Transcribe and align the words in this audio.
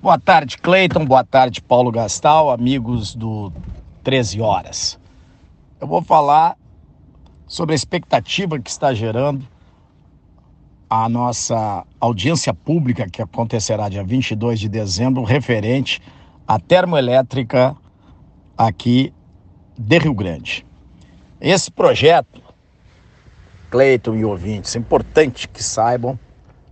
Boa 0.00 0.16
tarde, 0.16 0.56
Cleiton. 0.58 1.04
Boa 1.04 1.24
tarde, 1.24 1.60
Paulo 1.60 1.90
Gastal, 1.90 2.52
amigos 2.52 3.16
do 3.16 3.52
13 4.04 4.40
Horas. 4.40 4.96
Eu 5.80 5.88
vou 5.88 6.00
falar 6.00 6.56
sobre 7.48 7.72
a 7.72 7.74
expectativa 7.74 8.60
que 8.60 8.70
está 8.70 8.94
gerando 8.94 9.44
a 10.88 11.08
nossa 11.08 11.84
audiência 11.98 12.54
pública 12.54 13.10
que 13.10 13.20
acontecerá 13.20 13.88
dia 13.88 14.04
22 14.04 14.60
de 14.60 14.68
dezembro, 14.68 15.24
referente 15.24 16.00
à 16.46 16.60
termoelétrica 16.60 17.76
aqui 18.56 19.12
de 19.76 19.98
Rio 19.98 20.14
Grande. 20.14 20.64
Esse 21.40 21.72
projeto, 21.72 22.40
Cleiton 23.68 24.14
e 24.14 24.24
ouvintes, 24.24 24.76
é 24.76 24.78
importante 24.78 25.48
que 25.48 25.60
saibam, 25.60 26.16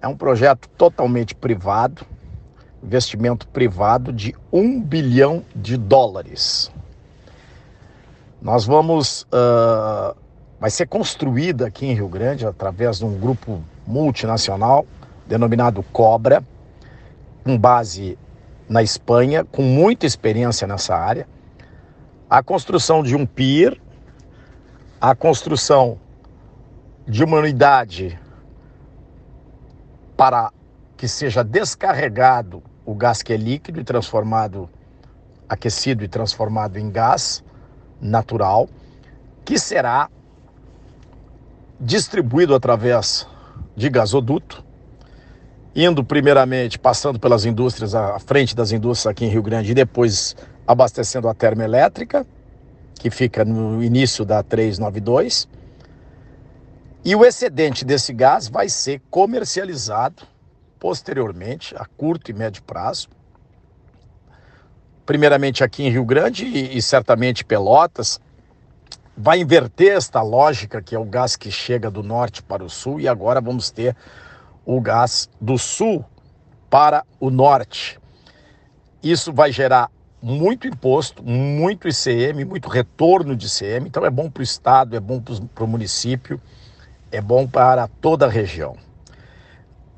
é 0.00 0.08
um 0.08 0.16
projeto 0.16 0.70
totalmente 0.70 1.34
privado, 1.34 2.06
investimento 2.82 3.46
privado 3.48 4.12
de 4.12 4.34
um 4.52 4.80
bilhão 4.80 5.44
de 5.54 5.76
dólares. 5.76 6.70
Nós 8.40 8.64
vamos. 8.64 9.22
Uh, 9.24 10.16
vai 10.58 10.70
ser 10.70 10.86
construída 10.86 11.66
aqui 11.66 11.86
em 11.86 11.94
Rio 11.94 12.08
Grande 12.08 12.46
através 12.46 12.98
de 12.98 13.04
um 13.04 13.18
grupo 13.18 13.62
multinacional 13.86 14.86
denominado 15.26 15.82
Cobra, 15.84 16.42
com 17.44 17.56
base 17.56 18.18
na 18.68 18.82
Espanha, 18.82 19.44
com 19.44 19.62
muita 19.62 20.06
experiência 20.06 20.66
nessa 20.66 20.94
área. 20.94 21.26
A 22.28 22.42
construção 22.42 23.02
de 23.02 23.16
um 23.16 23.26
pier, 23.26 23.80
a 25.00 25.14
construção 25.14 25.98
de 27.06 27.24
uma 27.24 27.38
unidade 27.38 28.18
para 30.16 30.52
que 30.96 31.08
seja 31.08 31.42
descarregado 31.42 32.62
o 32.84 32.94
gás 32.94 33.22
que 33.22 33.32
é 33.32 33.36
líquido 33.36 33.80
e 33.80 33.84
transformado, 33.84 34.68
aquecido 35.48 36.04
e 36.04 36.08
transformado 36.08 36.76
em 36.78 36.90
gás 36.90 37.44
natural, 38.00 38.68
que 39.44 39.58
será 39.58 40.08
distribuído 41.78 42.54
através 42.54 43.26
de 43.76 43.88
gasoduto, 43.88 44.64
indo 45.74 46.04
primeiramente, 46.04 46.78
passando 46.78 47.18
pelas 47.18 47.44
indústrias, 47.44 47.94
à 47.94 48.18
frente 48.18 48.54
das 48.54 48.72
indústrias 48.72 49.10
aqui 49.10 49.24
em 49.24 49.28
Rio 49.28 49.42
Grande, 49.42 49.70
e 49.70 49.74
depois 49.74 50.36
abastecendo 50.66 51.28
a 51.28 51.34
termoelétrica, 51.34 52.26
que 52.94 53.10
fica 53.10 53.44
no 53.44 53.82
início 53.82 54.24
da 54.24 54.42
392. 54.42 55.48
E 57.02 57.16
o 57.16 57.24
excedente 57.24 57.84
desse 57.84 58.12
gás 58.12 58.46
vai 58.46 58.68
ser 58.68 59.00
comercializado 59.10 60.22
posteriormente, 60.80 61.76
a 61.76 61.84
curto 61.84 62.30
e 62.30 62.34
médio 62.34 62.62
prazo. 62.62 63.08
Primeiramente 65.04 65.62
aqui 65.62 65.84
em 65.84 65.90
Rio 65.90 66.04
Grande 66.04 66.46
e, 66.46 66.78
e 66.78 66.82
certamente 66.82 67.44
Pelotas, 67.44 68.18
vai 69.16 69.38
inverter 69.40 69.96
esta 69.96 70.22
lógica 70.22 70.80
que 70.80 70.94
é 70.94 70.98
o 70.98 71.04
gás 71.04 71.36
que 71.36 71.50
chega 71.50 71.90
do 71.90 72.02
norte 72.02 72.42
para 72.42 72.64
o 72.64 72.70
sul 72.70 72.98
e 72.98 73.06
agora 73.06 73.40
vamos 73.40 73.70
ter 73.70 73.94
o 74.64 74.80
gás 74.80 75.28
do 75.38 75.58
sul 75.58 76.04
para 76.70 77.04
o 77.18 77.28
norte. 77.28 78.00
Isso 79.02 79.32
vai 79.32 79.52
gerar 79.52 79.90
muito 80.22 80.66
imposto, 80.66 81.22
muito 81.22 81.88
ICM, 81.88 82.44
muito 82.44 82.68
retorno 82.68 83.36
de 83.36 83.46
ICM, 83.46 83.86
então 83.86 84.04
é 84.04 84.10
bom 84.10 84.30
para 84.30 84.40
o 84.40 84.44
estado, 84.44 84.96
é 84.96 85.00
bom 85.00 85.20
para 85.20 85.64
o 85.64 85.68
município, 85.68 86.40
é 87.10 87.20
bom 87.20 87.46
para 87.46 87.88
toda 87.88 88.26
a 88.26 88.28
região. 88.28 88.76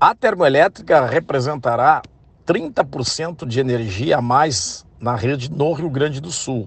A 0.00 0.14
termoelétrica 0.14 1.04
representará 1.04 2.00
30% 2.46 3.46
de 3.46 3.60
energia 3.60 4.16
a 4.16 4.22
mais 4.22 4.86
na 4.98 5.14
rede 5.14 5.50
no 5.50 5.74
Rio 5.74 5.90
Grande 5.90 6.22
do 6.22 6.30
Sul 6.30 6.66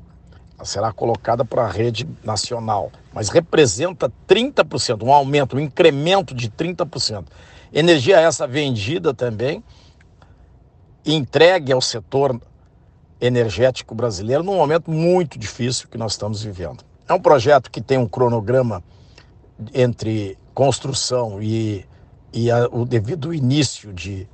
será 0.63 0.93
colocada 0.93 1.43
para 1.43 1.63
a 1.63 1.67
rede 1.67 2.07
nacional, 2.23 2.91
mas 3.11 3.29
representa 3.29 4.09
30%, 4.27 5.03
um 5.03 5.11
aumento, 5.11 5.57
um 5.57 5.59
incremento 5.59 6.33
de 6.33 6.47
30%. 6.47 7.25
Energia 7.73 8.19
essa 8.19 8.47
vendida 8.47 9.15
também, 9.15 9.63
entregue 11.03 11.73
ao 11.73 11.81
setor 11.81 12.39
energético 13.19 13.95
brasileiro 13.95 14.43
num 14.43 14.55
momento 14.55 14.91
muito 14.91 15.39
difícil 15.39 15.89
que 15.89 15.97
nós 15.97 16.13
estamos 16.13 16.43
vivendo. 16.43 16.83
É 17.09 17.13
um 17.13 17.19
projeto 17.19 17.71
que 17.71 17.81
tem 17.81 17.97
um 17.97 18.07
cronograma 18.07 18.83
entre 19.73 20.37
construção 20.53 21.41
e, 21.41 21.85
e 22.33 22.49
a, 22.49 22.67
o 22.67 22.85
devido 22.85 23.33
início 23.33 23.93
de 23.93 24.27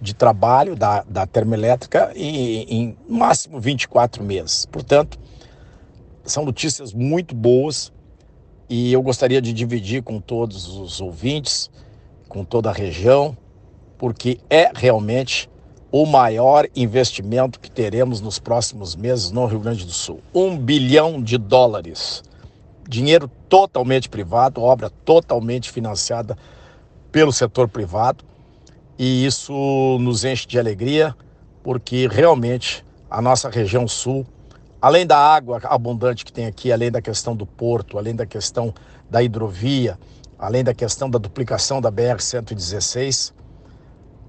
de 0.00 0.14
trabalho 0.14 0.74
da, 0.74 1.02
da 1.02 1.26
termoelétrica 1.26 2.10
em, 2.16 2.62
em 2.62 2.96
máximo 3.08 3.60
24 3.60 4.24
meses. 4.24 4.64
Portanto, 4.64 5.18
são 6.24 6.44
notícias 6.44 6.94
muito 6.94 7.34
boas 7.34 7.92
e 8.68 8.92
eu 8.92 9.02
gostaria 9.02 9.42
de 9.42 9.52
dividir 9.52 10.02
com 10.02 10.20
todos 10.20 10.66
os 10.68 11.00
ouvintes, 11.00 11.70
com 12.28 12.44
toda 12.44 12.70
a 12.70 12.72
região, 12.72 13.36
porque 13.98 14.38
é 14.48 14.70
realmente 14.74 15.50
o 15.92 16.06
maior 16.06 16.68
investimento 16.74 17.58
que 17.58 17.70
teremos 17.70 18.20
nos 18.20 18.38
próximos 18.38 18.94
meses 18.94 19.30
no 19.32 19.44
Rio 19.44 19.58
Grande 19.58 19.84
do 19.84 19.92
Sul. 19.92 20.20
Um 20.32 20.56
bilhão 20.56 21.20
de 21.20 21.36
dólares. 21.36 22.22
Dinheiro 22.88 23.28
totalmente 23.48 24.08
privado, 24.08 24.62
obra 24.62 24.88
totalmente 25.04 25.70
financiada 25.70 26.38
pelo 27.10 27.32
setor 27.32 27.68
privado 27.68 28.24
e 29.02 29.24
isso 29.24 29.96
nos 29.98 30.26
enche 30.26 30.46
de 30.46 30.58
alegria, 30.58 31.16
porque 31.62 32.06
realmente 32.06 32.84
a 33.10 33.22
nossa 33.22 33.48
região 33.48 33.88
sul, 33.88 34.26
além 34.78 35.06
da 35.06 35.16
água 35.16 35.58
abundante 35.64 36.22
que 36.22 36.30
tem 36.30 36.44
aqui, 36.44 36.70
além 36.70 36.90
da 36.90 37.00
questão 37.00 37.34
do 37.34 37.46
porto, 37.46 37.96
além 37.96 38.14
da 38.14 38.26
questão 38.26 38.74
da 39.08 39.22
hidrovia, 39.22 39.98
além 40.38 40.62
da 40.62 40.74
questão 40.74 41.08
da 41.08 41.18
duplicação 41.18 41.80
da 41.80 41.90
BR-116, 41.90 43.32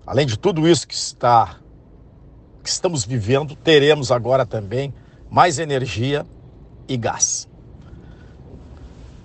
além 0.08 0.26
de 0.26 0.40
tudo 0.40 0.66
isso 0.66 0.88
que 0.88 0.96
está 0.96 1.58
que 2.64 2.70
estamos 2.70 3.04
vivendo, 3.04 3.58
teremos 3.58 4.10
agora 4.10 4.46
também 4.46 4.94
mais 5.30 5.60
energia 5.60 6.26
e 6.88 6.96
gás. 6.96 7.51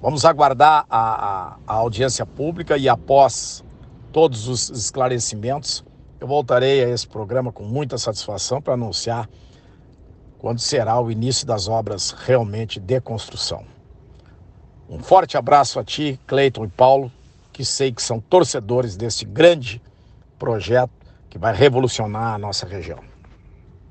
Vamos 0.06 0.24
aguardar 0.24 0.86
a, 0.88 1.00
a, 1.00 1.56
a 1.66 1.74
audiência 1.74 2.24
pública 2.24 2.78
e 2.78 2.88
após 2.88 3.64
todos 4.12 4.46
os 4.46 4.70
esclarecimentos. 4.70 5.84
Eu 6.20 6.28
voltarei 6.28 6.84
a 6.84 6.88
esse 6.88 7.08
programa 7.08 7.50
com 7.50 7.64
muita 7.64 7.98
satisfação 7.98 8.62
para 8.62 8.74
anunciar 8.74 9.28
quando 10.38 10.60
será 10.60 11.00
o 11.00 11.10
início 11.10 11.44
das 11.44 11.66
obras 11.66 12.12
realmente 12.12 12.78
de 12.78 13.00
construção. 13.00 13.64
Um 14.88 15.00
forte 15.00 15.36
abraço 15.36 15.80
a 15.80 15.82
ti, 15.82 16.20
Cleiton 16.24 16.66
e 16.66 16.68
Paulo, 16.68 17.10
que 17.52 17.64
sei 17.64 17.90
que 17.90 18.00
são 18.00 18.20
torcedores 18.20 18.96
deste 18.96 19.24
grande 19.24 19.82
projeto 20.38 20.92
que 21.28 21.36
vai 21.36 21.52
revolucionar 21.52 22.32
a 22.32 22.38
nossa 22.38 22.64
região. 22.64 23.00